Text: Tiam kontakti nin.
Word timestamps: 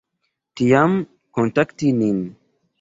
Tiam 0.61 0.97
kontakti 1.41 1.95
nin. 2.01 2.27